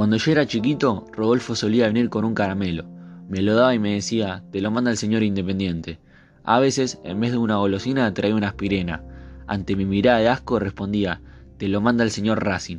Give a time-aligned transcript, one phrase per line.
[0.00, 2.86] Cuando yo era chiquito, Rodolfo solía venir con un caramelo.
[3.28, 5.98] Me lo daba y me decía, te lo manda el señor Independiente.
[6.42, 9.04] A veces, en vez de una golosina, traía una aspirina.
[9.46, 11.20] Ante mi mirada de asco respondía,
[11.58, 12.78] te lo manda el señor Racing.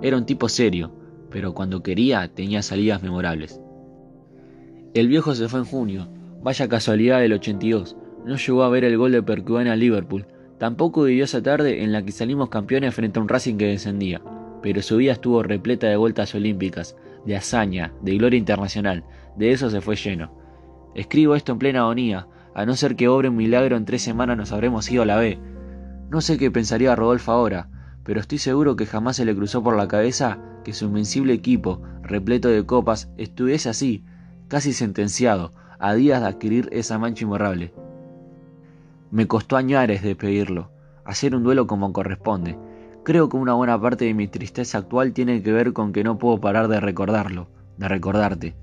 [0.00, 0.90] Era un tipo serio,
[1.30, 3.60] pero cuando quería tenía salidas memorables.
[4.94, 6.08] El viejo se fue en junio,
[6.42, 7.94] vaya casualidad del 82.
[8.24, 10.24] No llegó a ver el gol de Percuana a Liverpool.
[10.56, 14.22] Tampoco vivió esa tarde en la que salimos campeones frente a un Racing que descendía
[14.64, 16.96] pero su vida estuvo repleta de vueltas olímpicas,
[17.26, 19.04] de hazaña, de gloria internacional,
[19.36, 20.32] de eso se fue lleno.
[20.94, 24.38] Escribo esto en plena agonía, a no ser que obre un milagro en tres semanas
[24.38, 25.38] nos habremos ido a la B.
[26.08, 27.68] No sé qué pensaría Rodolfo ahora,
[28.04, 31.82] pero estoy seguro que jamás se le cruzó por la cabeza que su invencible equipo,
[32.00, 34.02] repleto de copas, estuviese así,
[34.48, 37.74] casi sentenciado, a días de adquirir esa mancha imborrable.
[39.10, 40.70] Me costó añares despedirlo,
[41.04, 42.56] hacer un duelo como corresponde,
[43.04, 46.16] Creo que una buena parte de mi tristeza actual tiene que ver con que no
[46.16, 48.54] puedo parar de recordarlo, de recordarte.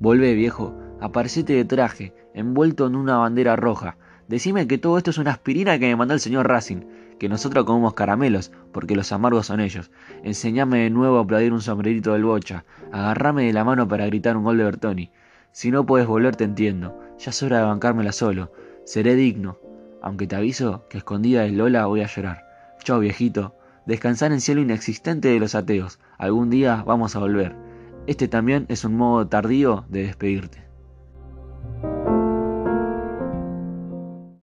[0.00, 3.98] Vuelve, viejo, aparecete de traje, envuelto en una bandera roja.
[4.26, 6.80] Decime que todo esto es una aspirina que me mandó el señor Racing,
[7.20, 9.92] que nosotros comemos caramelos, porque los amargos son ellos.
[10.24, 14.36] Enseñame de nuevo a aplaudir un sombrerito del bocha, agarrame de la mano para gritar
[14.36, 15.12] un gol de Bertoni.
[15.52, 18.50] Si no puedes volver te entiendo, ya es hora de bancármela solo.
[18.84, 19.58] Seré digno,
[20.02, 22.50] aunque te aviso que escondida de Lola voy a llorar.
[22.82, 23.54] Chao viejito,
[23.86, 25.98] descansar en cielo inexistente de los ateos.
[26.18, 27.56] Algún día vamos a volver.
[28.06, 30.71] Este también es un modo tardío de despedirte.